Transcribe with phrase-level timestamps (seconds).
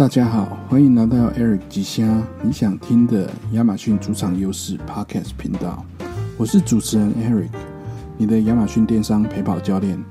[0.00, 5.84] 大家好，欢迎来到 Eric 吉虾你想听的亚马逊主场优势 Podcast 频道。
[6.38, 7.50] 我是主持人 Eric，
[8.16, 10.02] 你的亚马逊电商陪跑教练，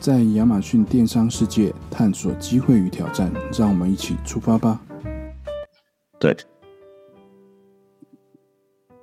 [0.00, 4.80] 在亚马逊电商世界探索机会与挑战，让我们一起出发吧。
[6.18, 6.36] 对，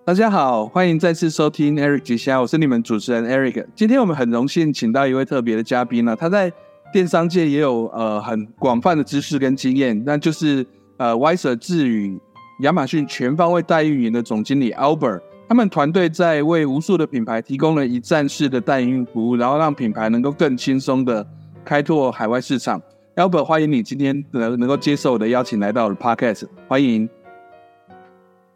[0.04, 3.68] 大家好，欢迎再次收听 Eric 吉虾，我是你们主持人 Eric。
[3.74, 6.52] 今天我们很荣幸请到一位特别的嘉宾呢，他在
[6.92, 10.66] 电商界也有呃很广泛的知识跟经验，那就是
[10.98, 12.20] 呃 Wiser 智宇
[12.62, 15.22] 亚马逊全方位代运营的总经理 Albert。
[15.48, 21.26] 他们团队在为无数的品牌提供了一站式的代运服务，然后让品牌能够更轻松的
[21.66, 22.80] 开拓海外市场。
[23.16, 27.10] Albert，欢迎你今天能能够接受我的邀请来到我的 Podcast，欢迎。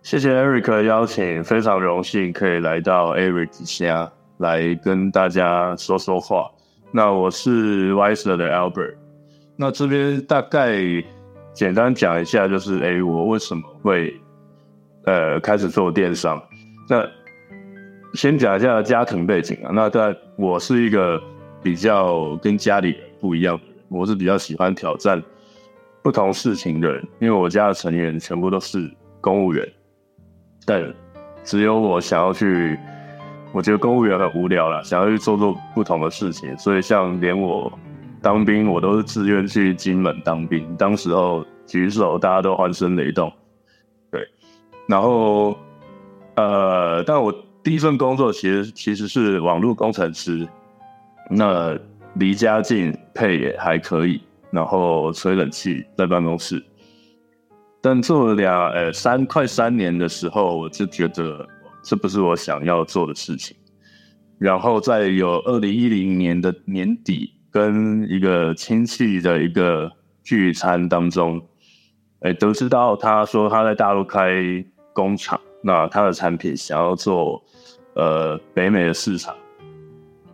[0.03, 6.51] 谢谢 Eric 的邀请，非常荣幸可以来到 Eric 家来跟大家说说话。
[6.95, 8.93] 那我是 Wiser 的 Albert，
[9.55, 10.77] 那这边大概
[11.51, 14.15] 简单讲一下，就是哎，我为什么会
[15.05, 16.39] 呃开始做电商？
[16.87, 17.03] 那
[18.13, 19.71] 先讲一下家庭背景啊。
[19.73, 21.19] 那在我是一个
[21.63, 25.19] 比较跟家里不一样的人，我是比较喜欢挑战
[26.03, 27.03] 不同事情的人。
[27.19, 28.87] 因为我家的成员全部都是
[29.19, 29.67] 公务员，
[30.63, 30.93] 但
[31.43, 32.77] 只有我想要去，
[33.53, 36.57] 我觉得公务员很无聊了，想要去做做不同的事情。
[36.57, 37.71] 所以像连我
[38.21, 40.75] 当兵，我都是自愿去金门当兵。
[40.75, 43.31] 当时候举手，大家都欢声雷动。
[44.11, 44.27] 对，
[44.87, 45.57] 然后。
[46.35, 47.31] 呃，但我
[47.61, 50.47] 第一份工作其实其实是网络工程师，
[51.29, 51.77] 那
[52.15, 56.59] 离家近，配也还可以，然后吹冷气在办公室。
[57.83, 61.47] 但做了两呃三快三年的时候，我就觉得
[61.83, 63.55] 这不是我想要做的事情。
[64.39, 69.91] 然后在有二零一零年的年底，跟一个亲戚的一个
[70.23, 71.39] 聚餐当中，
[72.21, 75.39] 哎，得知到他说他在大陆开工厂。
[75.61, 77.41] 那他的产品想要做，
[77.95, 79.33] 呃，北美的市场，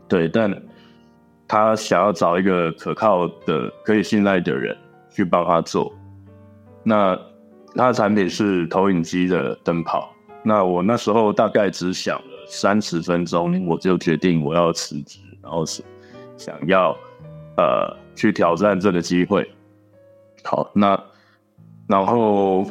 [0.07, 0.51] 对，但
[1.47, 4.75] 他想要找一个可靠的、可以信赖的人
[5.11, 5.93] 去帮他做。
[6.83, 7.15] 那
[7.75, 10.11] 他的产品是投影机的灯泡。
[10.43, 15.83] 那我那时候大概只想了三十分钟，我就决定我要辞职，然后是
[16.37, 16.95] 想要
[17.57, 19.49] 呃去挑战这个机会。
[20.43, 20.99] 好，那
[21.87, 22.65] 然后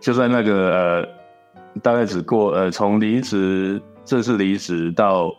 [0.00, 1.22] 就在那个呃。
[1.82, 5.34] 大概只过呃，从离职正式离职到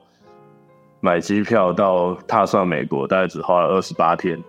[0.99, 4.43] 买机票到踏上美国，大概只花了二十八天。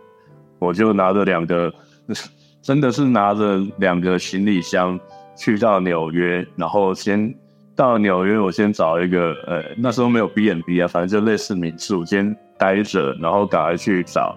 [0.58, 1.70] 我就拿着两个，
[2.62, 4.98] 真的是拿着两个行李箱
[5.36, 7.34] 去到纽约，然后先
[7.74, 14.36] 到纽约，我先找一个呃，那时候没有 B n B 啊，反正就类似民宿，先待着，然后赶快去找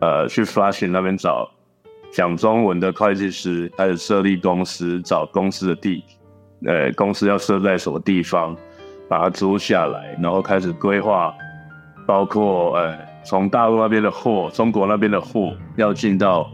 [0.00, 1.50] 呃，去 Flushing 那边找
[2.12, 6.04] 讲中文的会计师，开始设立公司，找公司的地。
[6.66, 8.54] 呃，公司要设在什么地方，
[9.08, 11.34] 把它租下来，然后开始规划，
[12.06, 16.50] 包括呃，从大陆那边的货，中国那边的货要进到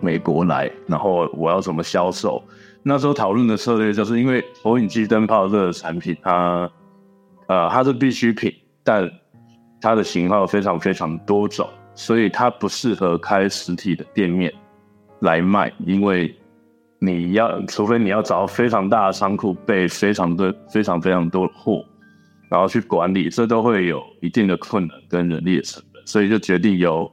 [0.00, 2.42] 美国来，然后我要怎么销售？
[2.82, 6.70] 那时候讨论的策略就是因为投影机灯泡这个产品，它
[7.46, 9.10] 呃它是必需品，但
[9.80, 14.52] 它的型号非常非常多种，所以它不适合开实体的店面
[15.20, 16.34] 来卖，因为。
[17.02, 21.82] 你要，除非你要找非常大的仓库，备非常多、非常非常多的货，
[22.50, 27.10] 然后去管理，这都会有一定的困难跟人力的成本，所以就决定由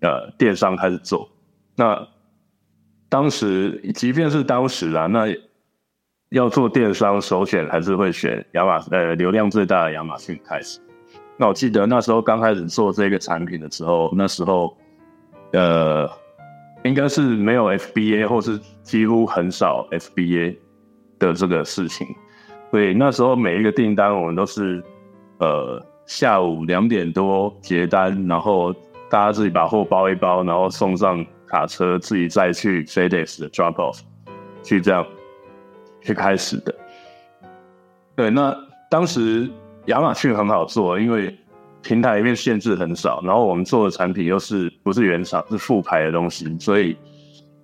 [0.00, 1.28] 呃电商开始做。
[1.74, 2.06] 那
[3.08, 5.26] 当时，即便是当时啊，那
[6.30, 10.80] 要做电商，首选还是会选亚马呃流量最大的亚马逊开始。
[11.36, 14.76] 那我记得那时候刚开始做这个产品的时候，那时候
[15.52, 16.10] 呃。
[16.84, 20.56] 应该是没有 FBA，或是几乎很少 FBA
[21.18, 22.06] 的这个事情，
[22.70, 24.80] 所以那时候每一个订单我们都是
[25.38, 28.72] 呃下午两点多结单，然后
[29.10, 34.00] 大家自己把货包一包，然后送上卡车，自己再去 FedEx 的 drop off，
[34.62, 35.06] 去这样
[36.02, 36.74] 去开始的。
[38.14, 38.56] 对，那
[38.90, 39.50] 当时
[39.86, 41.36] 亚马逊很好做，因为。
[41.82, 46.96] 平台里面限制很少，然后我们做的产品又是不是原厂是复牌的东西，所以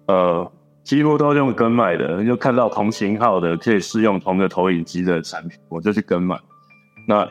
[0.06, 0.48] 呃
[0.84, 6.38] 几乎都用跟卖的，就看到同型号的可以试用同个投影机的产品，我就去跟卖。
[7.08, 7.28] 那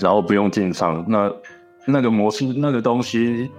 [0.00, 1.30] 然后不用进仓，那
[1.86, 3.50] 那个模式那个东西，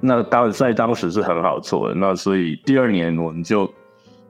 [0.00, 1.94] 那当在当时是很好做的。
[1.94, 3.72] 那所以第二年我们就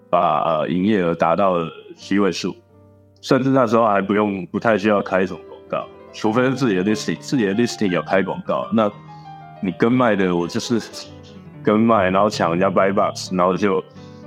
[0.09, 2.55] 把呃营业额达到了七位数，
[3.21, 5.87] 甚至那时候还不用不太需要开什么广告。
[6.13, 8.91] 除非是自己的 listing，自己的 listing 有开广告，那
[9.61, 10.81] 你跟卖的我就是
[11.63, 13.83] 跟卖，然后抢人家 buy box，然后就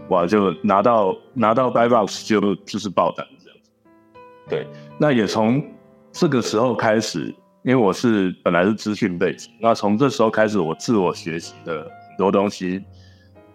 [0.10, 3.72] 哇就拿到拿到 buy box 就就是爆单这样子。
[4.48, 4.68] 对，
[5.00, 5.64] 那也从
[6.12, 7.34] 这个时候开始，
[7.64, 12.84] 因为我是本来是资讯背景，那从这时候开始我自我学习的很多东西，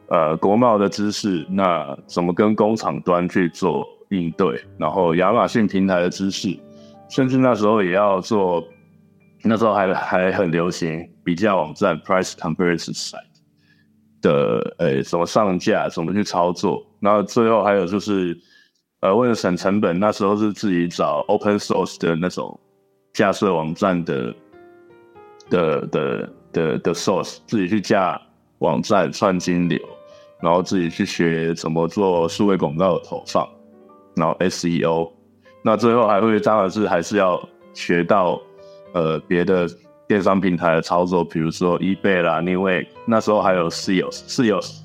[0.08, 6.58] 呃，国贸的知识，那怎么跟工厂端去做应对，然后亚马逊平台的知识，
[7.08, 8.62] 甚至那时候也要做。
[9.46, 13.18] 那时候还还很流行比较网站 （price comparison site）
[14.22, 16.82] 的，呃，怎么上架，怎么去操作。
[16.98, 18.34] 那最后还有就是，
[19.00, 22.58] 呃，为了省成本，那时候是自己找 open source 的那种
[23.14, 24.34] 架设网站的
[25.48, 28.20] 的的的的 source，自己去架
[28.58, 29.80] 网站串金流，
[30.42, 33.48] 然后自己去学怎么做数位广告的投放，
[34.14, 35.10] 然后 SEO。
[35.62, 38.38] 那最后还会当然是还是要学到。
[38.96, 39.68] 呃，别的
[40.06, 44.82] 电商平台的操作，比如说 eBay 啦，Newegg，那时候还有 Sales，Sales，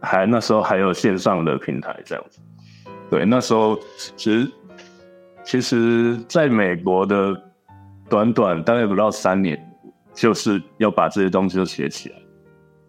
[0.00, 2.40] 还那时候还有线上的平台这样子。
[3.10, 3.78] 对，那时候
[4.16, 4.50] 其实
[5.44, 7.38] 其实在美国的
[8.12, 9.58] 短短大概不到三年，
[10.12, 12.16] 就是要把这些东西都学起来。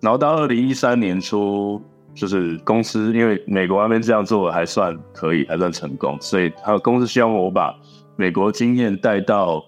[0.01, 1.81] 然后到二零一三年初，
[2.13, 7.73] 就是公司因为美国那边这样做还算可以，还算成功，所以他公司希望我把
[8.17, 9.63] 美国经验带到。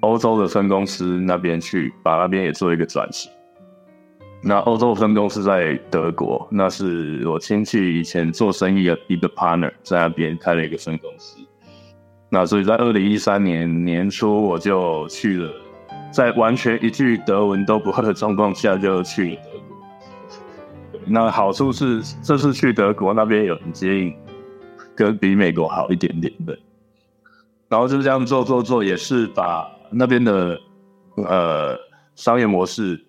[0.00, 3.28] 欧洲的分公司那边去，把那边也做一个转型。
[4.44, 11.38] 那欧洲分公司在德国，那是我亲戚以前做生意的一个 partner 在那边开了一个分公司。
[12.30, 15.50] 那所以在二零一三年年初，我就去了，
[16.12, 21.00] 在完全一句德文都不会的状况下就去了德国。
[21.06, 24.14] 那好处是，这次去德国那边有人接应，
[24.94, 26.58] 跟比美国好一点点的。
[27.68, 29.66] 然后就这样做做做，也是把。
[29.90, 30.60] 那边的
[31.16, 31.74] 呃
[32.14, 33.02] 商业模式，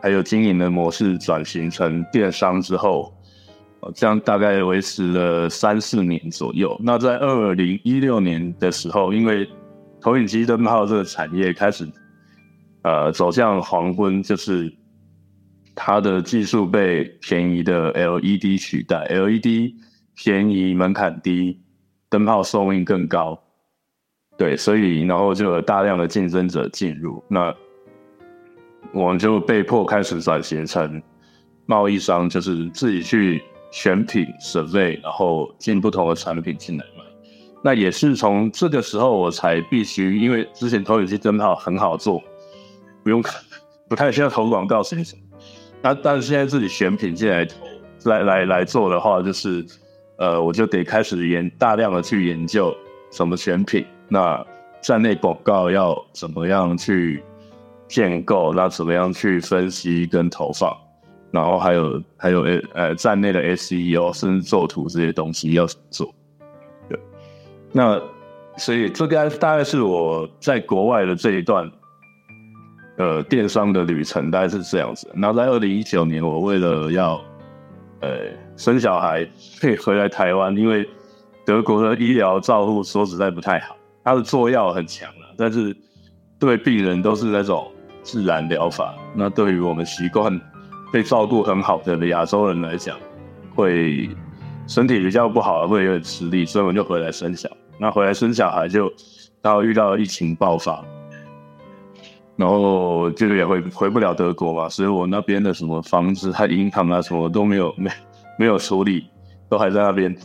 [0.00, 3.12] 还有经营的模式转型成电商之后，
[3.94, 6.76] 这样大概维持了三四年左右。
[6.82, 9.48] 那在二零一六年的时候，因为
[10.00, 11.86] 投影机灯泡这个产业开始
[12.82, 14.72] 呃走向黄昏，就是
[15.74, 19.72] 它的技术被便宜的 LED 取代，LED
[20.16, 21.60] 便宜门槛低，
[22.08, 23.40] 灯泡寿命更高。
[24.36, 27.54] 对，所以然后就有大量的竞争者进入，那
[28.92, 31.02] 我们就被迫开始转型成
[31.66, 37.04] 贸易商，就是自己去选品、survey，然后进不同的产品进来卖。
[37.62, 42.22] 那也是从这个时候我才必须，因为之前投影机灯泡很好做，
[43.02, 43.42] 不用看
[43.88, 45.02] 不太需要投广告什么。
[45.82, 47.54] 那但是现在自己选品进来投，
[48.04, 49.64] 来来来做的话，就是
[50.18, 52.74] 呃，我就得开始研大量的去研究
[53.10, 53.84] 怎么选品。
[54.08, 54.44] 那
[54.80, 57.22] 站内广告要怎么样去
[57.88, 58.52] 建构？
[58.54, 60.76] 那怎么样去分析跟投放？
[61.30, 66.12] 然后还有还有呃呃站内的 SEO 甚至做图这些东西要做？
[66.88, 66.98] 对，
[67.72, 68.00] 那
[68.56, 71.70] 所以这个大概是我在国外的这一段
[72.96, 75.10] 呃电商的旅程，大概是这样子。
[75.14, 77.20] 然后在二零一九年，我为了要
[78.00, 78.10] 呃
[78.56, 79.28] 生小孩，
[79.60, 80.88] 可以回来台湾，因为
[81.44, 83.76] 德国的医疗照护说实在不太好。
[84.04, 85.76] 它的作药很强了，但是
[86.38, 87.70] 对病人都是那种
[88.02, 88.94] 自然疗法。
[89.14, 90.32] 那对于我们习惯
[90.92, 92.96] 被照顾很好的亚洲人来讲，
[93.54, 94.08] 会
[94.66, 97.48] 身体比较不好，会有点吃力，所以我就回来生小。
[97.78, 98.92] 那回来生小孩就
[99.40, 100.84] 然后遇到疫情爆发，
[102.36, 107.90] 然后就也回回不了德国嘛，所以我那边的什么房子、还银行啊什么都没有没
[108.38, 109.06] 没有处理，
[109.48, 110.16] 都还在那边。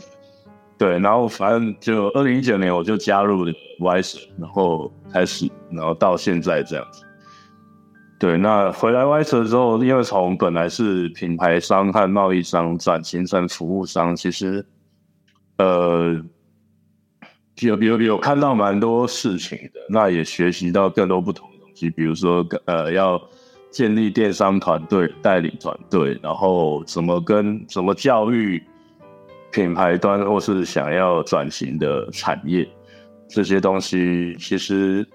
[0.76, 7.03] 对，然后反正就二零一九年我就加入了 Wise，然后开始，然后到现在这样子。
[8.18, 14.64] 对，那回来 YSL 之后，因为从本来是品牌商和贸易商转型成服务商，其实
[15.58, 16.22] 呃
[17.60, 23.20] 有有有看到蛮多事情的，那也学习到更多不同的东西，比如说呃要
[23.70, 28.62] 建立电商团队、带领团队，然后怎么跟怎么教育。
[29.52, 32.68] 品牌端或是想要转型的产业，
[33.28, 35.06] 这些东西其实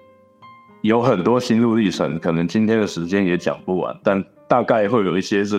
[0.82, 5.58] 有很多心路历程，可能今天的时间也讲不完，但大概会有一些是，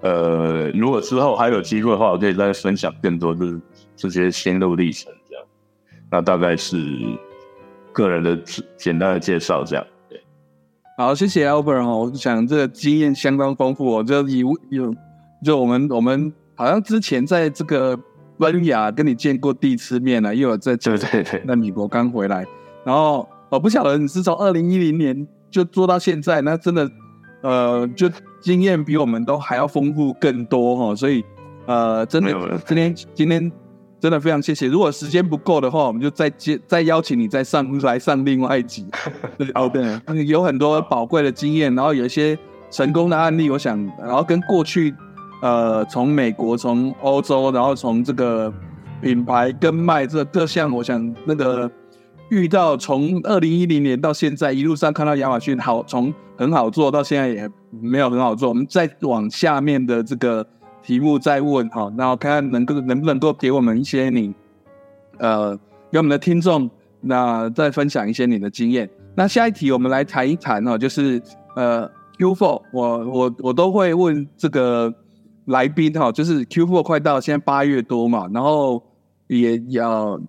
[0.00, 3.60] 呃，如果之后还有机会的话，我可以再分享更多的
[3.96, 5.44] 这些心路历程，这样。
[6.10, 6.76] 那大概是
[7.92, 8.36] 个人的
[8.76, 9.86] 简单的介绍，这样。
[10.08, 10.22] 对，
[10.96, 14.94] 好，谢谢 Albert 哦，我想这个经验相当丰富，哦就以有
[15.44, 16.32] 就我们我们。
[16.56, 17.98] 好像之前在这个
[18.36, 22.46] 温雅跟你见过第一次面了，又有在对对对，那米国刚回来，
[22.84, 26.88] 然后我不晓得你是从二零一零年就做到现在，那真的
[27.42, 28.08] 呃，就
[28.40, 31.24] 经验比我们都还要丰富更多哈，所以
[31.66, 32.32] 呃，真的
[32.64, 33.50] 今天今天
[33.98, 34.68] 真的非常谢谢。
[34.68, 38.86] 如果时间不够的话，我们就再接再邀请你再上来上另外一集。
[39.36, 39.48] 对
[40.06, 42.38] 对，有很多宝贵的经验，然后有一些
[42.70, 44.94] 成功的案例，我想，然后跟过去
[45.42, 48.52] 呃，从美国、从欧洲，然后从这个
[49.02, 51.68] 品牌跟卖这各项，我想那个。
[52.30, 60.46] 遇到从二零一零年到现在一路上看到亚马逊好从很好做到现在也没有很好做，我们再往下面的这个
[60.82, 64.32] 题目再问哈，然后看看能够能不能够给我们一些你
[65.18, 65.56] 呃
[65.90, 66.70] 给我们的听众
[67.00, 68.88] 那再分享一些你的经验。
[69.16, 71.20] 那下一题我们来谈一谈哦，就是
[71.56, 74.94] 呃 Q four，我我我都会问这个
[75.46, 78.80] 来宾哈，就是 Q four 快到现在八月多嘛，然后
[79.26, 80.20] 也要。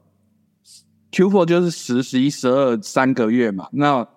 [1.12, 4.08] Q4 就是十、十一、十二三个月嘛，那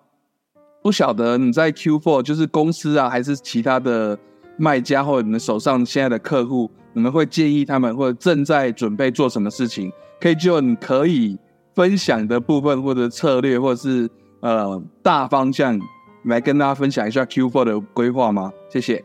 [0.81, 4.17] 不晓得你在 Q4 就是公司啊，还是其他的
[4.57, 9.91] 卖家或者你们手上现在的客户，你们会建议他们或者正在准备做什么事情？
[10.21, 11.37] 可以就你可以
[11.73, 14.09] 分享的部分或者策略，或者是
[14.39, 15.77] 呃大方向
[16.23, 18.53] 来跟大家分享一下 Q4 的规划吗？
[18.69, 19.03] 谢谢。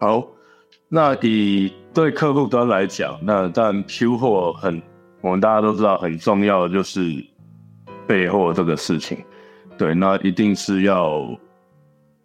[0.00, 0.26] 好，
[0.88, 4.82] 那以对客户端来讲，那但 Q4 很。
[5.24, 7.00] 我们大家都知道，很重要的就是
[8.06, 9.16] 备货这个事情。
[9.78, 11.26] 对，那一定是要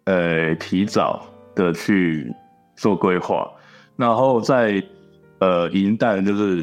[0.04, 2.30] 呃提早的去
[2.76, 3.50] 做规划，
[3.96, 4.82] 然后在
[5.38, 6.62] 呃银弹就是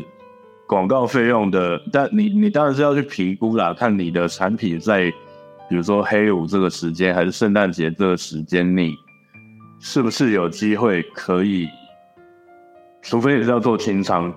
[0.68, 5.12] 广告费用的，但你你当然是要去评估啦，看你的产品在
[5.68, 8.96] 比如说黑五这个时间，还是圣诞节这个时间，你
[9.80, 11.68] 是不是有机会可以，
[13.02, 14.32] 除非你是要做清仓。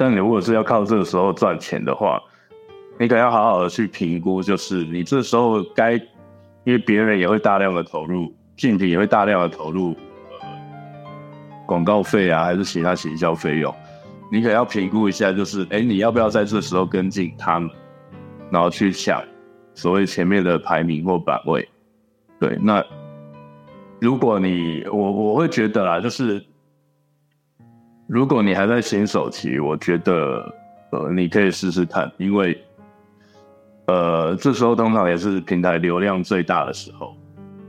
[0.00, 2.18] 但你如果是要靠这个时候赚钱的话，
[2.98, 5.92] 你可要好好的去评估，就是你这时候该，
[6.64, 9.94] 因为别人也会大量的投入，竞品也会大量的投入，
[10.40, 10.48] 呃，
[11.66, 13.74] 广告费啊，还是其他行销费用，
[14.32, 17.70] 你可要评估一下，就是，哎，你要不要在这时候跟进他们，
[18.50, 19.22] 然后去抢
[19.74, 21.68] 所谓前面的排名或版位？
[22.38, 22.82] 对，那
[24.00, 26.42] 如果你我我会觉得啦，就是。
[28.12, 30.52] 如果你还在新手期，我觉得，
[30.90, 32.60] 呃，你可以试试看，因为，
[33.86, 37.16] 呃，这时候通常也是平台流量最大的时候，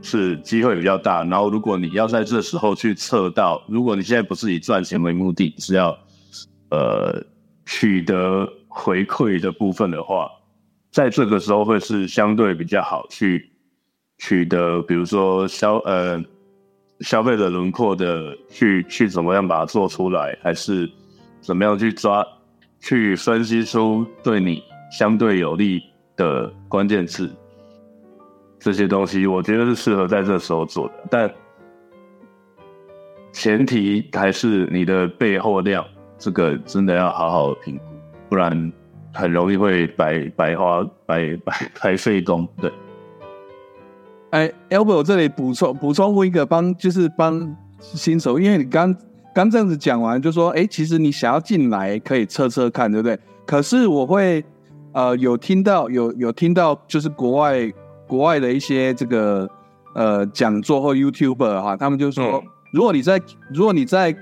[0.02, 1.22] 是机会比较大。
[1.22, 5.96] 然后，如果你要在这时候去测到，如果你现在不是以赚钱为目的，是要，
[6.70, 7.24] 呃，
[7.64, 10.28] 取得回馈的部分的话，
[10.90, 13.48] 在这个时候会是相对比较好去
[14.18, 16.20] 取得，比如说销，呃。
[17.02, 20.90] 消费者轮廓的去去怎么样把它做出来，还是
[21.40, 22.26] 怎么样去抓
[22.80, 25.82] 去分析出对你相对有利
[26.16, 27.30] 的关键字，
[28.58, 31.34] 这些东西我觉得是适合在这时候做的，但
[33.32, 35.84] 前提还是你的备货量，
[36.18, 37.84] 这个真的要好好评估，
[38.28, 38.72] 不然
[39.12, 42.70] 很容易会白白花白白白费工，对。
[44.32, 48.94] 哎我这里补充补充一个，帮就是帮新手，因为你刚
[49.34, 53.18] 刚这样子讲完，就说，哎，其实你想要进来可以测测看，对不对？
[53.44, 54.42] 可是我会，
[54.92, 57.70] 呃，有听到有有听到，就是国外
[58.06, 59.46] 国外的一些这个
[59.94, 63.20] 呃讲座或 YouTuber 哈，他们就说，如果你在
[63.52, 64.16] 如果你在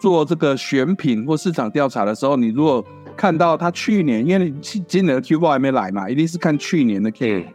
[0.00, 2.84] 做这个选品或市场调查的时候，你如果
[3.16, 7.46] 看到他去年，因为你今年的 Q4 还没来嘛，一定是看去年的 K。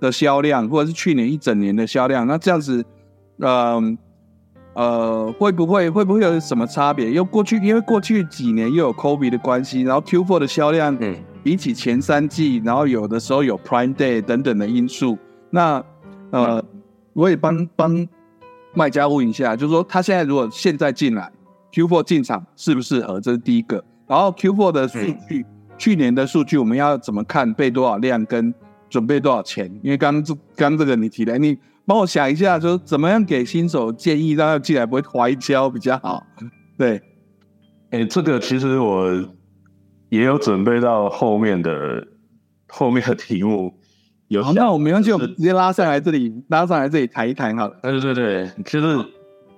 [0.00, 2.84] 的销量，或者是去年一整年的销量，那这样子，
[3.38, 3.80] 呃
[4.72, 7.10] 呃，会不会会不会有什么差别？
[7.10, 15.18] 又过去，因为过去几年又有 COVID 的关系，然后 Q4 的销量，嗯，比起前三季，然后有的时候有 Prime Day 等等的因素，
[15.50, 15.84] 那
[16.30, 16.64] 呃，
[17.12, 18.08] 我也帮帮
[18.72, 21.30] 卖家问一下，就是说他现在如果现在进来
[21.72, 23.20] Q4 进场适不适合？
[23.20, 23.84] 这是第一个。
[24.06, 25.44] 然后 Q4 的数据，
[25.76, 27.52] 去年的数据我们要怎么看？
[27.52, 28.54] 备多少量跟？
[28.90, 29.64] 准备多少钱？
[29.82, 31.56] 因为刚这刚这个你提的，你
[31.86, 36.26] 帮我想一下，说怎么样给新手建议，让他进来不会怀焦比较好。
[36.76, 37.00] 对，
[37.90, 39.08] 哎，这个其实我
[40.10, 42.06] 也有准备到后面的
[42.68, 43.72] 后面的题目。
[44.28, 47.78] 有，那我没关系，我们直接拉上来这里，拉上来这里谈一谈好了。
[47.82, 48.86] 对对对，其实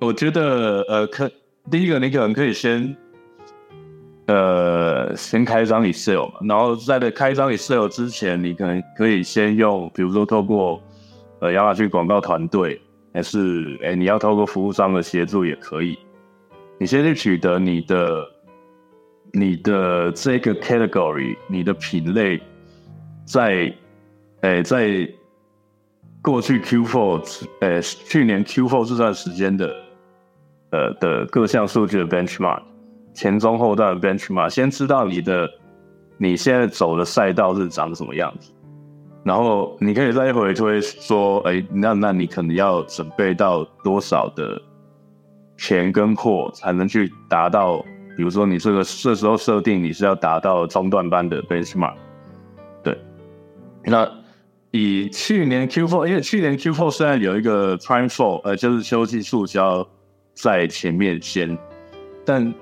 [0.00, 1.30] 我觉得，呃，可
[1.70, 2.96] 第一个你可能可以先。
[4.26, 10.80] 呃，先开张 Excel 嘛，然后在开张 Excel 之前，你可能可以先用，比如说透过
[11.40, 12.80] 呃亚马逊广告团队，
[13.12, 15.98] 还是哎你要透过服务商的协助也可以。
[16.78, 18.28] 你先去取得你的
[19.32, 22.40] 你的这个 category，你的品类
[23.24, 23.74] 在
[24.42, 25.08] 哎在
[26.22, 29.74] 过去 Q4 呃去年 Q4 这段时间的
[30.70, 32.62] 呃的各项数据的 benchmark
[33.12, 35.48] 前中后段的 benchmark，先知道你的
[36.18, 38.52] 你现在走的赛道是长什么样子，
[39.24, 44.60] 然后你可以再回推说，哎，那那你可能要准备到多少的
[45.56, 47.78] 钱跟货才能去达到，
[48.16, 51.94] 比如说你这个这时候设定你是要达到中段班的 benchmark，
[52.82, 52.98] 对，
[53.84, 54.08] 那。
[54.74, 59.86] 以去年 Q4，因为去年 Q4 虽然有一个 Prime Four，呃，就是秋季促销
[60.32, 61.58] 在前面先，
[62.24, 62.54] 但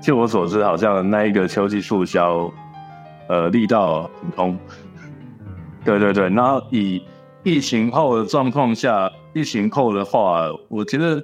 [0.00, 2.52] 就我所知，好像那一个秋季促销，
[3.28, 4.58] 呃，力道很通。
[5.84, 7.02] 对对对，然后以
[7.42, 11.22] 疫情后的状况下，疫情后的话，我觉得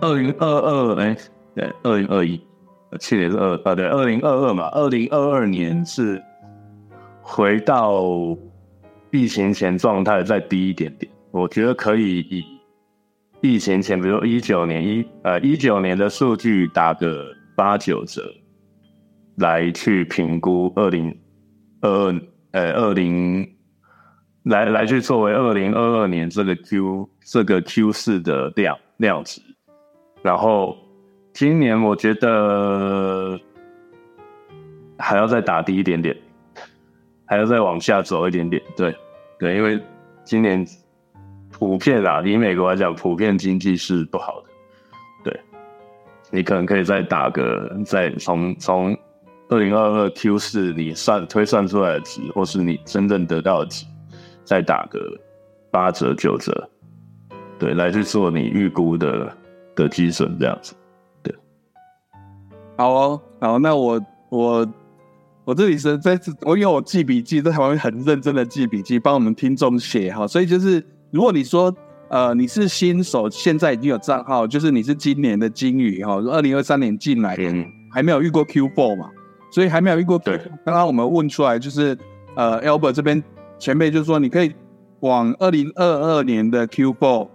[0.00, 1.16] 二零二二，哎，
[1.54, 2.40] 对，二零二一，
[3.00, 6.22] 去年是二，呃，对，二零二二嘛，二零二二年是
[7.22, 8.02] 回到。
[9.10, 12.44] 疫情前状态再低一点点，我觉得可以以
[13.40, 17.24] 疫情前，比如一九年一呃一九年的数据打个
[17.58, 18.22] 八九折，
[19.38, 21.12] 来去评估二零
[21.80, 22.20] 二二
[22.52, 23.44] 呃二零
[24.44, 29.42] 来来去作为二零二二年这个 Q 这个 Q 四的量量值，
[30.22, 30.78] 然后
[31.32, 33.36] 今年我觉得
[34.96, 36.16] 还要再打低一点点。
[37.30, 38.96] 还要再往下走一点点，对，
[39.38, 39.78] 对，因为
[40.24, 40.66] 今年
[41.50, 44.47] 普遍啊，以美国来讲，普遍经济是不好的，
[46.30, 48.96] 你可能可以再打个，再从从
[49.48, 53.84] 二零二二 Q 四你算推算出来的值，或是你真正得到的值，
[54.44, 54.98] 再打个
[55.70, 56.68] 八折九折，
[57.58, 59.36] 对，来去做你预估的
[59.74, 60.74] 的基准这样子，
[61.22, 61.34] 对，
[62.76, 64.68] 好哦，好，那我我。
[65.44, 70.26] 我这里是在，我因为我记笔记，在台湾很认真的记笔记，帮我们听众写哈。
[70.26, 71.74] 所以就是，如果你说，
[72.08, 77.44] 呃，你是新手，现在已经有账号，就是你是今年的金鱼哈，二零二三年进来的，
[77.92, 79.10] 还没有遇过 Q4 嘛，
[79.50, 80.18] 所以还没有遇过。
[80.18, 81.96] 对，刚刚我们问出来就是，
[82.34, 83.22] 呃，Albert 这边
[83.58, 84.54] 前辈就说，你可以
[85.00, 87.28] 往二零二二年的 Q4，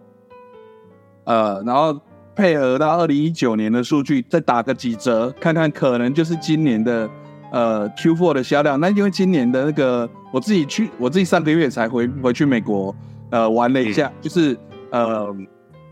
[1.25, 1.99] 呃，然后
[2.35, 7.09] 配合到二零一九年的数据，再打个几折，看看可能就是今年的。
[7.51, 12.95] 呃，Q4 的销量，那因为今年的那个，我自己去，我自己上个月才回回去美国，
[13.33, 14.55] 呃，玩了一下，就是
[14.91, 15.27] 呃，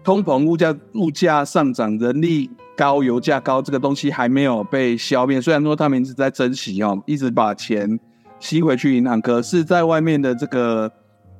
[0.03, 5.41] 通膨、物价、物价上涨、人力高、油价高，这个东西还没有被消灭。
[5.41, 7.99] 虽然说他们一直在珍惜哦，一直把钱
[8.39, 10.91] 吸回去银行，可是在外面的这个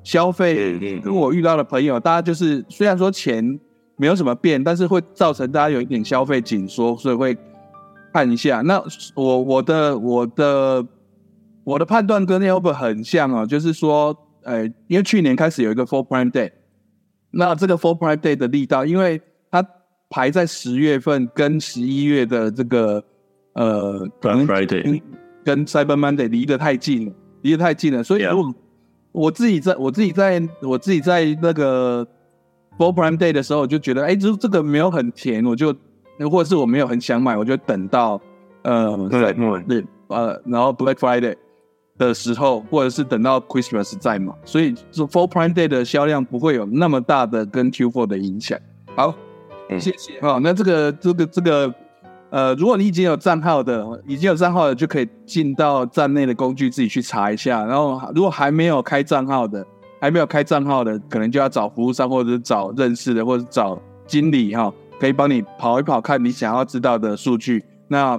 [0.02, 3.60] 消费，跟我遇到的朋友，大家就是虽然说钱
[3.96, 7.36] 没有什么变，但是会造成大家有一点消费紧缩，所以会。
[8.14, 8.78] 看一下，那
[9.14, 10.86] 我我的我的
[11.64, 16.50] 我的判断跟 Albert 很像哦，就是说，呃，因为去年开始有一个 Four Prime Day，
[17.30, 19.66] 那这个 Four Prime Day 的力道，因为它
[20.10, 23.02] 排在十月份跟十一月的这个
[23.54, 25.02] 呃，Black Friday
[25.44, 28.54] 跟 Cyber Monday 离得太近了，离得太近了，所以如果
[29.12, 32.06] 我自己在我自己在我自己在那个
[32.78, 35.74] Four Prime Day 的时候，我就觉得，哎，这这个没有很甜，我就。
[36.30, 38.20] 或者是我没有很想买，我就等到
[38.62, 41.34] 呃对对呃，然后 Black Friday
[41.98, 48.58] 的时候，或者是等到 Christmas 再买，所以这 Full Prime Day 的销量不会有那么大的跟 Q4 的影响。
[48.96, 49.14] 好，
[49.70, 50.20] 谢谢。
[50.20, 51.74] 好，那这个这个这个
[52.30, 57.64] 呃，如果你已经有账号的，已经有账号的，就可以进到站内的工具自己去查一下。
[57.64, 59.64] 然后如果还没有开账号的，
[60.00, 64.72] 还没有开账号的，可能就要找服务商，或者是找认识的，或者找经理哈。
[64.98, 67.64] 可以帮你跑一跑，看你想要知道的数据。
[67.88, 68.18] 那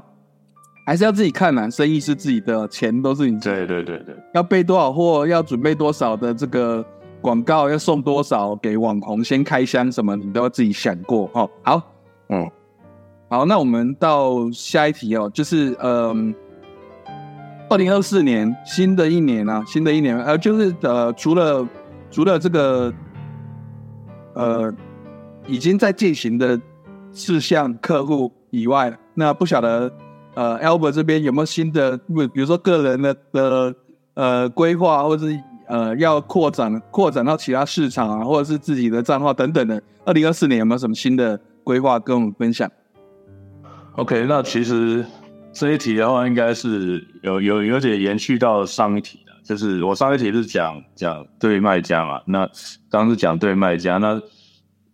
[0.86, 3.40] 还是要自己看呐，生意是自己的，钱都是你。
[3.40, 4.16] 对对对对。
[4.34, 6.86] 要备多少货，要准备多少的这个
[7.22, 11.50] 广告，要送多少给网红，先开箱什么，你都要自己想过哦。
[11.62, 11.82] 好，
[12.30, 12.50] 嗯，
[13.30, 16.36] 好，那我们到下一题哦，就是嗯，
[17.70, 21.68] 二零二四年新的一年啊，新的一年，呃，就是呃，除了
[22.12, 22.94] 除了这个
[24.34, 24.74] 呃，
[25.48, 26.60] 已经在进行的。
[27.16, 29.88] 事项客户以外，那不晓得
[30.36, 33.76] 呃，Albert 这边有没有新的，比比如说个人的的
[34.16, 39.82] 呃规划，或者是呃要扩展扩展到其他市场啊，或者是自己的账号等等的。
[40.06, 42.70] 二零二四年有没有什么新的规划跟我们分享
[43.96, 45.06] ？OK，那其实
[45.52, 52.50] 这一题的话，应该是有有有点延续到上一题的，就是我上一题是讲讲对卖家嘛，那
[52.90, 54.22] 刚是讲对卖家那。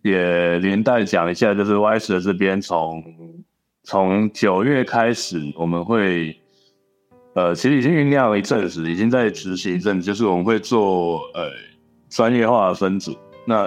[0.02, 3.04] 也连带讲一下，就是 Y 的这边从
[3.90, 6.40] 从九月开始，我们会
[7.34, 11.50] 呃，其实已经酝酿了一阵子，已经在执行一阵子，就是我们会做呃
[12.08, 13.18] 专业化的分组。
[13.46, 13.66] 那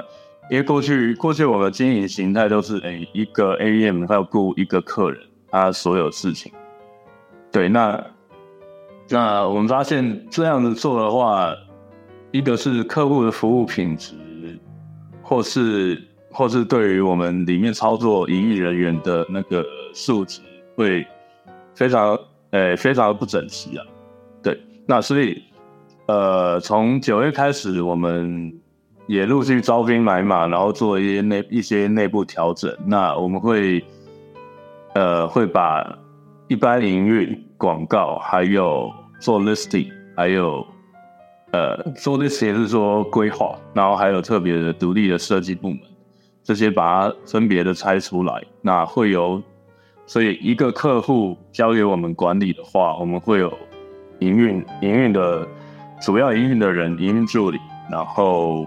[0.49, 6.53] 因为过去过去我们经营形态都是诶一个 AM 要雇一个客人，他所有事情。
[7.51, 8.01] 对，那
[9.09, 11.53] 那我们发现这样子做的话，
[12.31, 14.15] 一个是客户的服务品质，
[15.21, 20.41] 或是或是对于我们里面操作营运人员的那个素质
[20.77, 21.07] 会
[21.75, 22.19] 非常
[22.51, 23.85] 诶非常不整齐啊。
[24.43, 25.43] 对，那所以
[26.07, 28.53] 呃从九月开始，我们
[29.07, 32.75] 也陆续招兵买马，然后做一些内一些内部调整。
[32.87, 33.85] 那我们会
[34.95, 35.99] 呃会把
[36.49, 40.67] 一般营运、广告，还有做 listing，还有
[41.53, 45.81] 呃做 list 也是说规划，然后还有特别的独立的设计部门，
[46.43, 48.43] 这些把它分别的拆出来。
[48.61, 49.43] 那会有，
[50.07, 53.53] 所以一个客户交给我们管理的话，我们会有
[54.19, 55.47] 营运营运的
[56.01, 57.59] 主要营运的人、营运助理，
[57.91, 58.67] 然后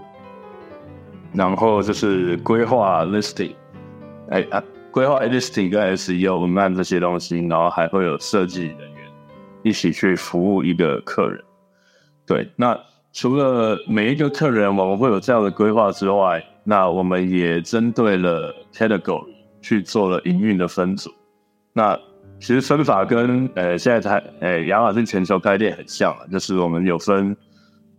[1.32, 3.54] 然后就是规划 listing，
[4.30, 4.62] 哎啊。
[4.92, 9.12] 规划 listing 跟 SEO 文案这些东西，然后还会有设计人员
[9.62, 11.44] 一起去服务一个客人。
[12.24, 12.74] 对，那
[13.12, 21.12] 除了每一个客人我们会有这样的规划之外，那我们也针对了 category 去做了营运的分组。
[21.76, 21.94] 那
[22.40, 27.36] 其实分法跟呃现在台呃亚马逊全球开店很像，就是我们有分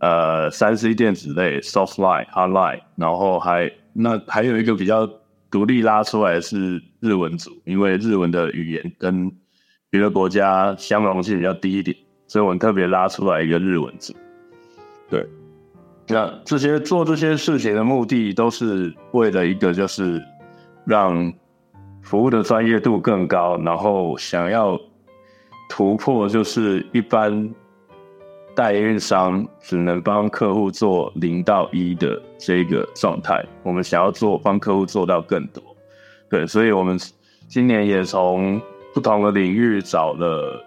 [0.00, 5.08] 呃三 C 电子类 soft line hard line，然后还那还有一个比较。
[5.50, 9.32] 独立拉出来是日文组，因为日文的语言跟
[9.88, 14.14] 别的国家相容性比较低一点，所以我们特别拉出来一个日文组。
[15.08, 15.26] 对，
[16.06, 20.22] 那这些做这些事情的目的，都是为了一个，就是
[20.84, 21.32] 让
[22.08, 24.80] 服务的专业度更高，然后想要
[25.68, 27.54] 突破，就是一般。
[28.56, 35.62] 代运商只能帮客户做零到一的这个状态，我们想要做帮客户做到更多，
[36.28, 36.98] 对，所以我们
[37.46, 38.60] 今年也从
[38.92, 40.60] 不同的领域找了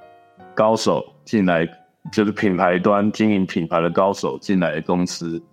[0.56, 1.68] 高手进来，
[2.14, 5.44] 就是品牌端经营品牌的高手进来公司，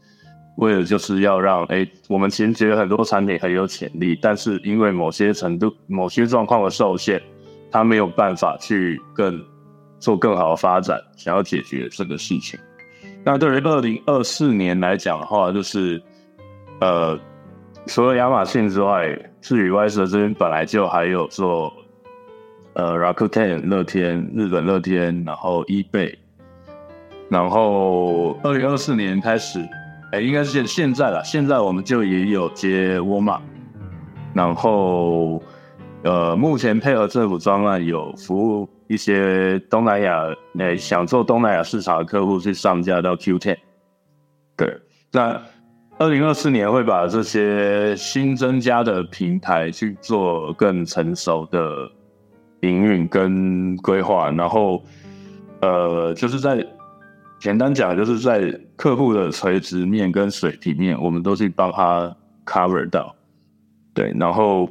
[0.59, 7.21] 为了就是要让哎，我们其实觉得很多产品很有潜力，但是因为某些程度、某些状况的受限，
[7.73, 9.43] 它没有办法去更。
[10.01, 12.57] 做更好的发展，想要解决这个事情。
[13.25, 16.01] 那对于二零二四年来讲的话，就是
[16.81, 17.19] 呃，
[17.87, 21.73] 除了亚马逊之外，至于 Y 社这边本来就还有做
[22.75, 26.15] 呃 Rakuten 乐天、日本乐天，然后 eBay，
[27.29, 29.59] 然后二零二四年开始，
[30.13, 31.23] 哎，应该是现现在了。
[31.25, 33.41] 现在我们就也有接沃尔玛，
[34.35, 35.43] 然后
[36.03, 38.69] 呃，目前配合政府专案有服务。
[38.89, 40.25] 一些东南亚
[40.59, 43.59] 诶想做东南亚市场的客户去上架到 Q10，
[44.57, 44.79] 对，
[45.13, 45.39] 那
[45.99, 51.61] 二零二四年会把这些新增加的平台去做更成熟的
[52.63, 54.83] 营运跟规划，然后
[55.61, 56.67] 呃就是在
[57.39, 63.15] 简单讲，就是在客户的垂直面跟水平面，我们都去帮他 cover 到，
[63.95, 64.69] 对，然后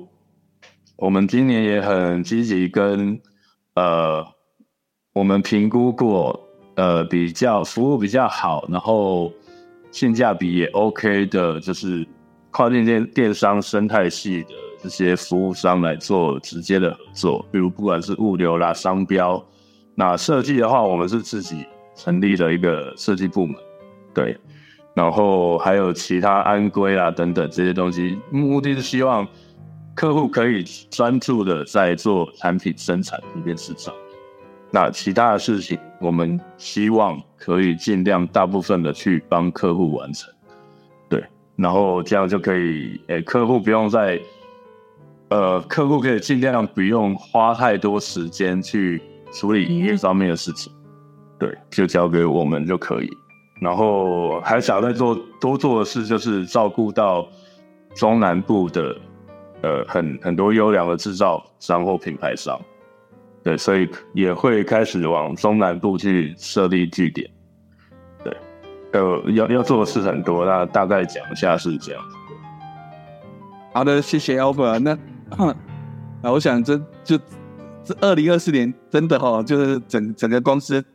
[0.96, 3.20] 我们今年也很积极跟。
[3.80, 4.26] 呃，
[5.14, 6.40] 我们评估过，
[6.78, 9.32] 呃，比较服务比较好，然后
[9.92, 12.04] 性价比也 OK 的，就是
[12.50, 14.50] 跨境电电商生态系的
[14.82, 19.46] 这些服务商来做直接的合作，比如不管是物流啦、商标，
[19.94, 21.64] 那设计的话，我们是自己
[21.98, 23.56] 成立了一个设计部门，
[24.14, 24.38] 对，
[24.94, 29.28] 然后还有其他安规啊等等这些东西，目的是希望。
[30.00, 33.92] 客户可以专注的在做产品生产这边市场，
[34.70, 40.32] 那其他的事情我们希望可以尽量大部分的去帮客户完成，
[41.10, 44.22] 对，然后这样就可以，诶，客户不用再，
[45.30, 49.02] 呃，客户可以尽量不用花太多时间去
[49.34, 50.72] 处理营业方面的事情，
[51.40, 53.10] 对，就交给我们就可以，
[53.62, 57.28] 然后还想再做多做的事就是照顾到
[57.96, 58.96] 中南部的。
[59.64, 62.62] 呃，很很多优良的制造商或品牌商，
[63.44, 67.28] 对，所以也会开始往中南部去设立据点，
[68.24, 68.38] 对，
[68.92, 72.04] 呃，要要做的事很多，那大概讲一下是这样。
[73.74, 74.78] 好的，谢谢 Albert。
[74.78, 74.96] 那，
[76.32, 77.18] 我想这就
[77.84, 80.86] 这二零二四年真的哈，就是整整个公司，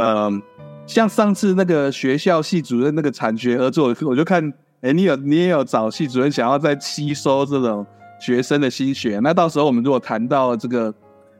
[0.00, 0.42] 呃，
[0.86, 7.86] 像上次那个学校系主任那个产学合作，我就看，哎，你有你也有找系主任想要再吸收这种。
[8.18, 10.94] 学生的心血，那到时候我们如果谈到这个，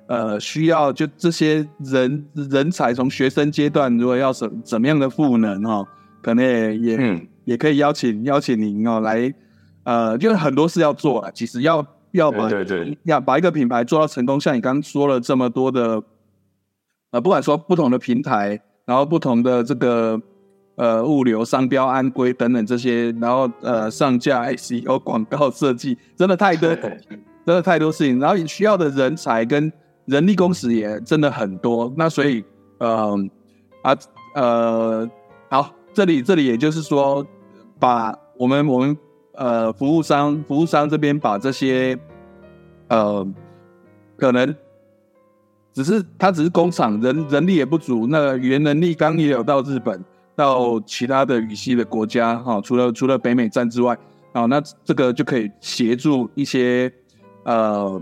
[0.09, 5.83] 呃，需要就这些人人才从学生阶段，如果要怎怎么样的赋能哈，
[6.21, 9.33] 可能也也也可以邀请邀请您哦来，
[9.85, 16.03] 呃，就是很多事要做了，其实要要把对对要把一个品牌做到成功，像你刚刚说了这么多的，
[17.11, 20.21] 呃，不管说不同的平台，然后不同的这个
[20.77, 26.69] 呃物流、商标、安规等等这些，然后呃上架 SEO、广告设计，真的太多，
[27.47, 29.73] 真的太多事情，然后你需要的人才跟
[30.07, 32.45] 人力工时也真的很多，那所以
[32.79, 33.17] 呃
[33.83, 33.97] 啊
[34.35, 35.11] 呃
[35.49, 37.25] 好，这里这里也就是说，
[37.79, 38.97] 把我们我们
[39.35, 41.97] 呃服务商服务商这边把这些
[42.89, 43.27] 呃
[44.17, 44.55] 可能
[45.77, 50.03] 只是他只是工厂人人力也不足，那语言能力刚也有到日本，
[50.35, 53.95] 到其他的语系的国家哈、除了除了北美站之外，
[54.33, 56.91] 啊，那这个就可以协助一些
[57.45, 58.01] 呃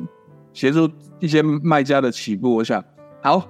[0.53, 2.55] 协助一些卖家的起步。
[2.55, 2.81] 我想
[3.21, 3.43] 好。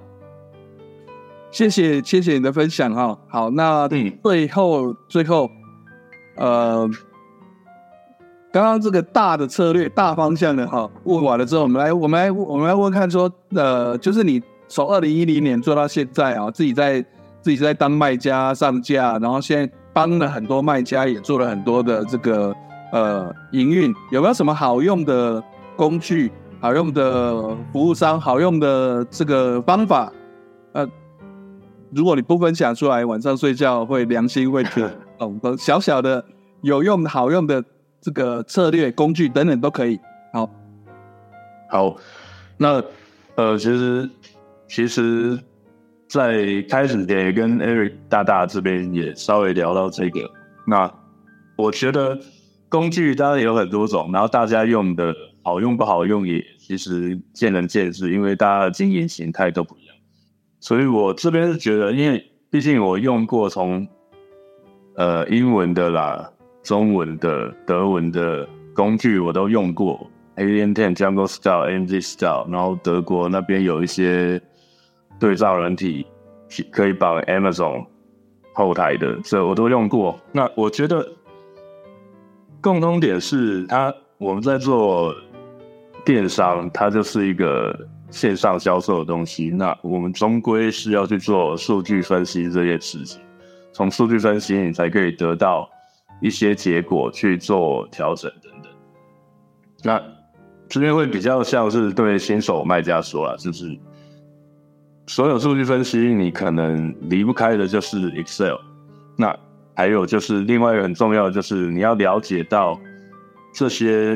[1.51, 5.47] 谢谢谢谢你的分享哈，好，那嗯最后最后，
[6.35, 6.89] 呃，
[8.55, 17.01] 刚刚这个大的策略大方向的哈问完了之后，我们来我们来我们来问看说，呃，就是你从二零一零年做到现在啊，自己在
[17.41, 22.55] 自己在当卖家上架，然后现在帮了很多卖家，也做了很多的这个
[22.93, 25.43] 呃营运，有没有什么好用的
[25.75, 27.33] 工具、好用的
[27.73, 30.09] 服务商、好用的这个方法？
[30.71, 30.87] 呃，
[31.91, 34.89] 如果你不分享出来，晚上睡觉会良心会 痛。
[35.19, 36.23] 哦，小小的
[36.61, 37.61] 有用的好用的
[38.05, 39.99] 这个策略、工具等等都可以。
[40.31, 40.47] 好，
[41.71, 41.97] 好，
[42.55, 42.79] 那
[43.33, 44.09] 呃，其实
[44.67, 45.39] 其实，
[46.07, 50.19] 在开始前也跟 Eric 大大这边也稍微聊到这个。
[50.67, 50.93] 那
[51.55, 52.15] 我觉得
[52.69, 55.11] 工具当然有很多种，然后大家用的
[55.43, 59.95] 好用不好用也其实见仁见智，因为大家的经营形态都不一样。
[60.59, 63.87] 所以我这边是觉得，因为毕竟我用过从
[64.95, 66.31] 呃英文的啦、
[66.65, 74.41] 中文的、德文的工具我都用过，Alien Ten、Jungle Style、MZ Style，然后德国那边有一些
[75.19, 76.07] 对照人体
[76.71, 77.85] 可以绑 Amazon
[78.51, 80.19] 后台的，这我都用过。
[80.31, 81.07] 那我觉得
[82.61, 85.13] 共通点是它我们在做
[86.03, 87.77] 电商，它就是一个
[88.09, 89.51] 线上销售的东西。
[89.51, 93.21] 那我们终归是要去做数据分析这件事情，
[93.71, 95.69] 从数据分析你才可以得到
[96.21, 98.71] 一些结果去做调整等等。
[99.83, 100.01] 那
[100.67, 103.77] 这边会比较像是对新手卖家说啊，就是
[105.07, 108.55] 所有数据分析你可能离不开的就是 Excel。
[109.15, 109.37] 那
[109.75, 112.79] 还有就是另外一个很重要的就是你要了解到
[113.53, 114.15] 这些，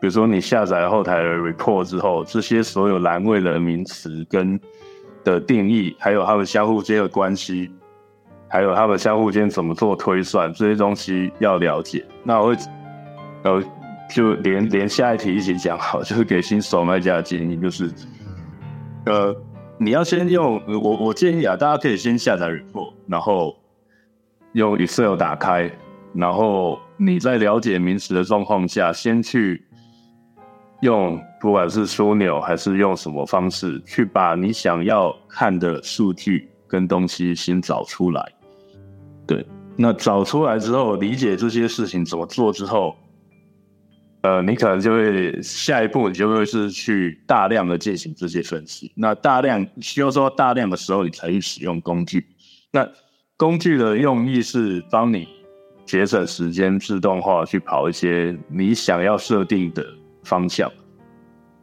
[0.00, 4.58] 比如说你下载后台的 report 之后，这些所有栏位的名词跟
[5.22, 7.70] 的定义，还有它们相互间的关系，
[8.48, 12.04] 还有他们相互间怎么做推算，这些东西要了解。
[12.22, 12.56] 那我会
[13.42, 13.62] 呃
[14.08, 17.90] 就连连下一题一起讲好，就是给新手卖家的建议就是，
[19.06, 19.34] 呃，
[19.78, 23.56] 你要先用我我建议啊，大家可以先下载 report，然后
[24.52, 25.70] 用 Excel 打开，
[26.14, 29.64] 然后你在了解名词的状况下，先去
[30.80, 38.32] 用不管是枢纽还是用什么方式，去把你想要看的数据跟东西先找出来。
[39.28, 42.96] 对，那找出来之后，理解这些事情怎么做之后，
[44.22, 48.90] 呃，你可能就会下一步，你就会是去大量的进行这些分析。
[48.96, 52.26] 那大量需要做大量的时候，你才去使用工具。
[52.72, 52.84] 那
[53.36, 55.28] 工具的用意是帮你
[55.86, 59.86] 节省时间，自动化去跑一些你想要设定的
[60.24, 60.68] 方向，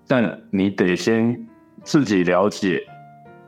[0.08, 1.48] 但你得先
[1.84, 2.82] 自己了解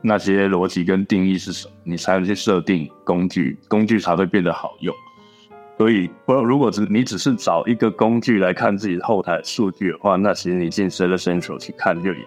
[0.06, 4.94] 那些逻辑跟定义是什么，你才能去设定工具，工具才会变得好用。
[5.78, 12.26] 所以，不如果只你只是找一个工具来看自己后台数据的话，那其实你进 Seller Central 去看就有，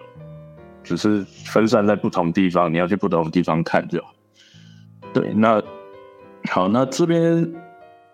[0.82, 4.12] 只是分散在不同地方，你要去不同的地方看就好。
[5.14, 5.62] 对，那
[6.50, 7.54] 好，那这边，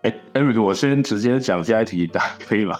[0.02, 2.78] 哎，Eric，我先直接讲下一题答，可以吗？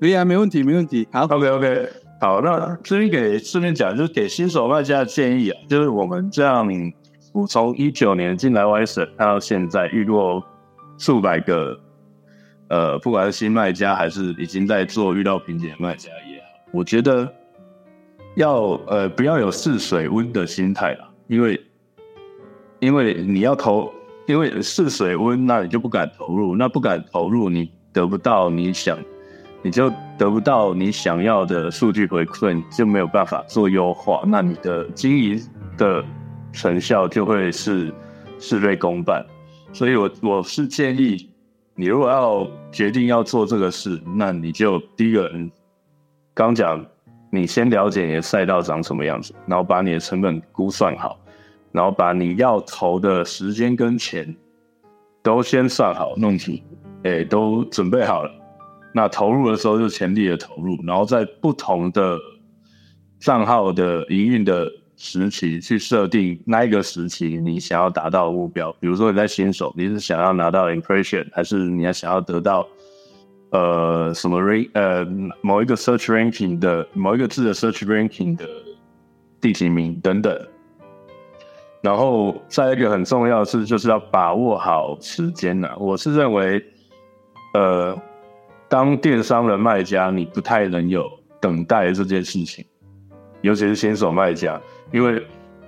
[0.00, 1.08] 可以啊，没问题，没问题。
[1.12, 6.66] 好，OK OK，好，那这边给顺便讲，就是给新手卖家的建议啊，就是我们这样，
[7.34, 10.42] 我从一九年进来 Y 省，看到现在遇过
[10.96, 11.78] 数百个，
[12.68, 17.30] 呃，不管是新卖家还是已经在做遇到瓶颈的卖家也好，我觉得
[18.34, 21.60] 要呃不要有试水温的心态啦，因为
[22.80, 23.92] 因为你要投，
[24.26, 28.98] 因为试水温，那你就不敢投入，那不敢投入，你得不到你想。
[29.66, 35.42] 你就得不到你想要的数据回馈，就没有办法做优化，那你的经营
[35.76, 36.04] 的
[36.52, 37.92] 成效就会是
[38.38, 39.26] 事倍功半。
[39.72, 41.28] 所以我我是建议，
[41.74, 45.28] 你如果要决定要做这个事，那你就第一个，
[46.32, 46.86] 刚讲，
[47.32, 51.18] 你先了解你的赛道长什么样子，然后把你的成本估算好，
[51.72, 54.32] 然后把你要投的时间跟钱
[55.24, 56.62] 都先算好，弄起，
[57.02, 58.30] 哎，都准备好了。
[58.96, 62.18] 那投入的时候就全力的投入，然后在不同的
[63.20, 64.66] 账号的营运的。
[64.98, 72.66] 时期去设定那一个时期你想要达到的目标，比如说你在新手，你是想要拿到 impression，还是你要想要得到
[73.50, 75.06] 呃什么 rank 呃
[75.42, 78.48] 某一个 search ranking 的某一个字的 search ranking 的
[79.38, 80.34] 第几名等等。
[81.82, 85.76] 然后再一个很重要的是，就是要把握好时间呐。
[85.78, 86.64] 我是认为，
[87.52, 87.94] 呃，
[88.68, 91.04] 当电商的卖家，你不太能有
[91.40, 92.64] 等待这件事情，
[93.40, 94.60] 尤其是新手卖家。
[94.92, 95.24] 因为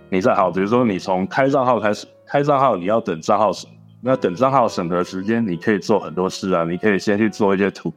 [0.08, 3.68] 你在好，比如说你从开账号开始，开账号你要等账号审，
[4.00, 7.92] 那等账号审核时间，你可以做很多事啊，你可以先去做一些图，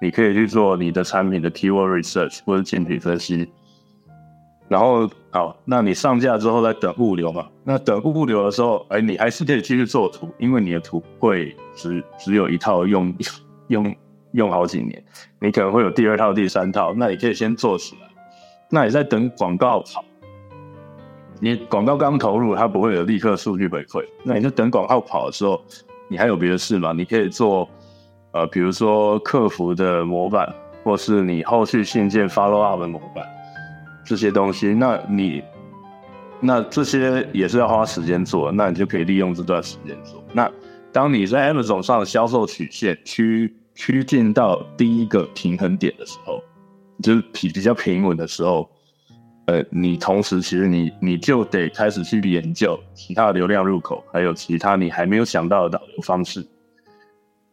[0.00, 3.48] 你可以去做你的产品的 keyword research 或者竞品分析，
[4.68, 13.14] 然后好，那你上架之后再等物流嘛，那等物流的时候，哎，你还是可以继续做图，因为你的图会只只有一套用
[13.68, 13.94] 用
[14.32, 15.02] 用好几年，
[15.40, 18.08] 你可能会有第二套、第三套，那你可以先做起来，
[18.70, 20.04] 那你在等广告跑。
[21.38, 25.60] 你广告刚投入，它不会有立刻数据回馈，那你就等广告跑的时候，
[26.08, 26.94] 你还有别的事吗？
[26.96, 27.68] 你可以做，
[28.32, 30.50] 呃，比如说客服的模板，
[30.82, 33.22] 或是你后续信件 follow up 的模板，
[34.02, 35.42] 这些东西，那你，
[36.40, 40.24] 那这些也是要花时间做，那你就可以利用这段时间做。
[40.32, 40.50] 那
[40.90, 46.42] 当你在 Amazon 上的销售曲线趋趋近到第一个平衡点的时候，
[47.00, 48.68] 就是比比较平稳的时候。
[49.48, 56.44] 呃，你同时其实你你就得开始去研究其他的流量入口，还有其他你还没有想到的导流方式，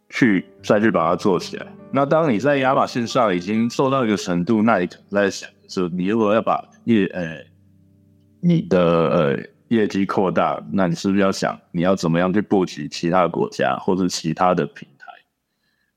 [0.10, 1.68] 去再去把它做起来。
[1.92, 7.38] 那当你在亚马逊上已经做到一个程度，那你可能在想，就你如果要把业呃
[8.42, 14.93] 你的呃业绩扩大，那你是不是要想你要怎么样去布局其他国家或者其他的平台，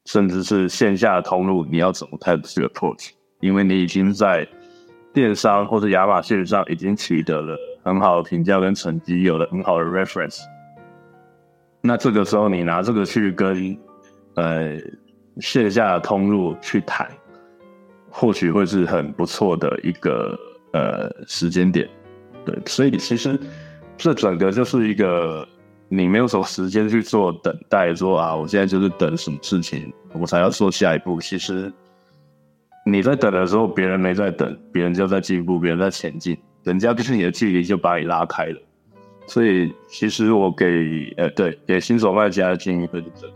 [0.07, 3.11] 甚至是线下通路，你要怎么开始去 approach？
[3.41, 4.49] 因为你已经在。
[5.15, 10.43] 电商或者亚马逊上已经取得了很好的评价跟成绩，有了很好的 reference。
[11.81, 13.75] 那这个时候你拿这个去跟
[14.35, 14.77] 呃
[15.41, 17.11] 线下的通路去谈，
[18.11, 20.39] 或许会是很不错的一个
[20.75, 21.89] 呃时间点。
[22.45, 23.41] 对，所以其实
[23.97, 25.49] 这整个就是一个
[25.89, 31.21] 你没有什么时间去做等待，说啊，我现在就是等什么事情我才要做下一步。
[31.21, 31.73] 其实。
[32.89, 38.61] 你在等的时候，别人没在等，别人就在进步，别人在前进，人家跟你的距离就把你拉开了。
[39.27, 43.33] 所以，其实我给呃，对，给新手卖家的建议会是这个。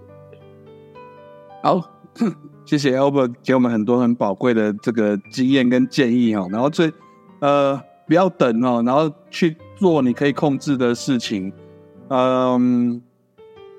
[1.65, 1.91] 好，
[2.65, 6.49] 谢谢 Albert 给我们很多很宝贵的这个经验跟建议哦。
[6.53, 6.93] 然后最
[7.41, 11.53] 呃，不要等哦，然后去做你可以控制的事情。
[12.11, 13.01] 嗯，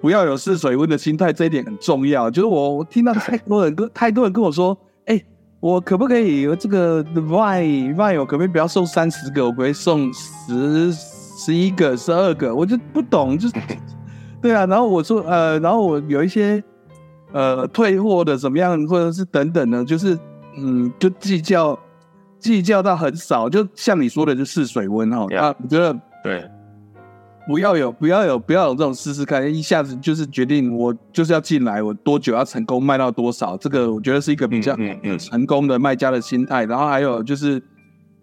[0.01, 2.29] 不要有试水温的心态，这一点很重要。
[2.31, 5.23] 就是我我听到 太多人跟太多人跟我说，哎。
[5.61, 12.55] 我可不可以这个 Y Y 我可不可以不要送三十个，我可以送十十一个、十二个？
[12.55, 13.53] 我就不懂，就是
[14.41, 14.65] 对啊。
[14.65, 16.63] 然后我说呃，然后我有一些
[17.31, 20.17] 呃退货的怎么样，或者是等等呢，就是
[20.57, 21.77] 嗯，就计较
[22.39, 25.27] 计较到很少，就像你说的，就试水温哈。
[25.37, 26.43] 啊，我觉得对。
[27.51, 33.57] 不要有，不要有，不要有这种试试看，一下子就是决定我就是要进来，我多久要成功卖到多少？
[33.57, 34.73] 这个我觉得是一个比较
[35.19, 36.63] 成功的卖家的心态。
[36.63, 37.61] 然后还有就是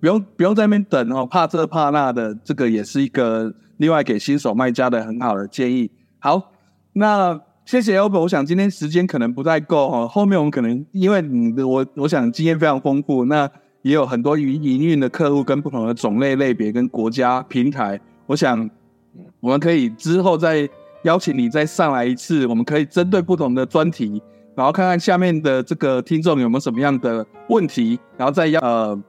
[0.01, 5.91] 不用不用在那边等哦，怕这怕那的，这个也是一个另外给新手卖家的很好的建议。
[6.21, 6.51] 好，
[6.95, 13.47] 那谢谢 Albert，我想今天时间可能不太够哦，后面我们可能因为你的我我想经验非常丰富，那
[13.83, 18.71] 也有很多营营运的客户跟不同的种类类别跟国家平台，我想。
[19.41, 20.69] 我们可以之后再
[21.03, 24.21] 邀请你再上来一次，我们可以针对不同的专题，
[24.55, 29.01] 然后看看下面的这个听众有没有什么样的问题，然后再要呃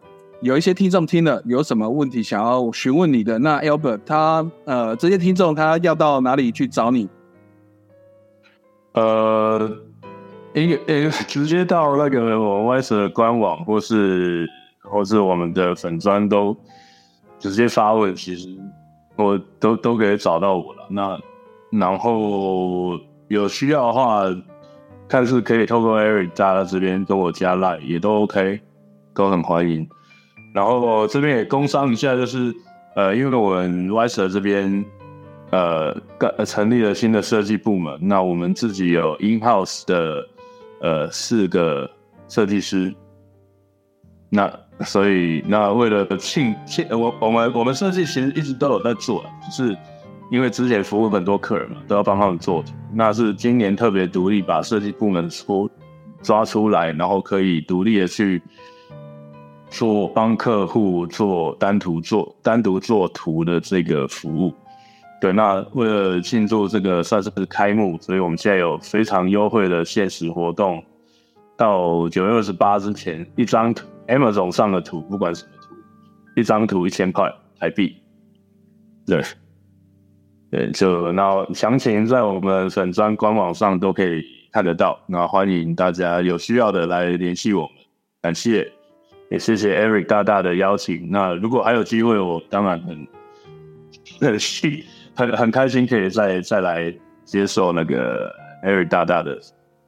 [0.42, 7.10] 有一些听众听了有什么问题想要询问你的，那 Albert 他呃这些听众他要到哪里去找你？
[8.94, 9.70] 呃，
[10.54, 14.48] 一个直接到那个我们 Y 的官网，或是
[14.84, 16.56] 或是我们的粉砖都
[17.40, 18.48] 直接发问，其实。
[19.26, 20.88] 我都都可以找到我了。
[20.90, 21.20] 那
[21.72, 22.98] 然后
[23.28, 24.24] 有需要的话，
[25.08, 28.60] 看是可以透过 Eric 加到这边跟我加 Line 也都 OK，
[29.14, 29.88] 都很欢迎。
[30.54, 32.54] 然后这边也工商一下，就是
[32.96, 34.84] 呃，因为我们 w i s e r 这边
[35.52, 35.96] 呃，
[36.38, 37.98] 呃成立了新的设计部门。
[38.02, 40.28] 那我们自己有 in house 的
[40.82, 41.90] 呃四个
[42.28, 42.94] 设计师。
[44.30, 44.52] 那
[44.86, 49.76] 所以那为了庆庆我我们我们设计其实一直都有在做，是
[50.32, 52.64] 因为之前服务很多客人嘛，都要帮他们做。
[52.94, 55.70] 那是今年特别独立把设计部门出
[56.22, 58.42] 抓出来，然后可以独立的去
[59.70, 64.54] 做帮客户做单独做单独做图的这个服务。
[65.20, 70.82] 对，那为了庆祝这个算是开幕，所以我们现在有非常优惠的限时活动，
[71.58, 75.76] 到九月二十八之前，一张图 Amazon 上的图，不管什么图，
[76.36, 77.96] 一张图一千块台币。
[79.06, 79.24] 对，
[80.52, 85.00] 对，就那详情在我们粉专官网上都可以看得到。
[85.08, 87.72] 那欢迎大家有需要的来联系我们，
[88.22, 88.70] 感谢，
[89.32, 91.10] 也谢谢 Eric 大大的邀请。
[91.10, 93.08] 那如果还有机会，我当然很
[94.20, 94.40] 很。
[95.16, 96.96] 很很开心可以再再来
[97.26, 98.34] 接受那个
[98.64, 99.38] Eric 大大的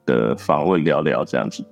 [0.05, 1.63] 的访问聊聊这样子。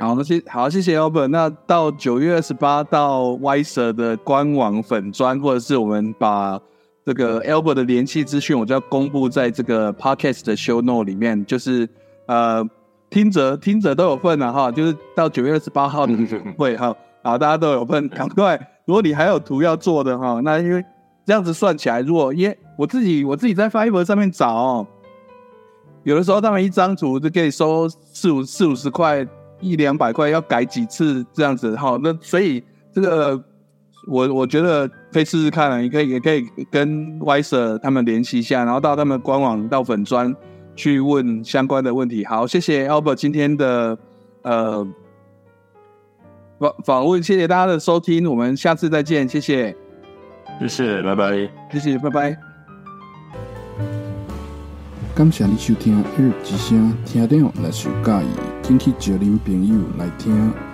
[0.00, 1.28] 好，那谢好谢谢 Albert。
[1.28, 6.60] 那到九月二十八到 i e r 的官网粉砖，或者是我们把
[7.04, 11.88] 这个 Albert 的联系资讯，我就要公布在这个 Podcast 的 Show Note 里面，就是
[12.26, 12.66] 呃
[13.10, 16.06] 听者听者都有份了哈，就是到九月二十八号
[16.56, 18.58] 会哈，好大家都有份，赶快。
[18.86, 20.84] 如果你还有图要做的哈，那因为
[21.24, 22.56] 这样子算起来，如果耶。
[22.78, 24.84] 我自己我自己在 Fiverr 上面找，
[26.04, 29.24] 有的时候他们一张图就可以收四五四五十块
[29.62, 31.98] 一两百块，要改几次这样子哈。
[32.02, 33.42] 那所以这个
[34.08, 40.34] 我我觉得可以试试看，你可以也可以跟 Wiser 他们联系一下，然后到他们官网到粉砖
[40.74, 42.24] 去问相关的问题。
[42.24, 43.96] 好，谢谢 Albert 今天的
[44.42, 44.86] 呃
[46.58, 49.74] 访访问，谢谢大家的收听，我们下次再见，谢谢，
[50.60, 52.51] 谢谢，拜拜，谢谢，拜拜。
[55.14, 58.28] 感谢你收听《耳之声》，听众若是有介意，
[58.62, 60.71] 请去招恁朋友来听。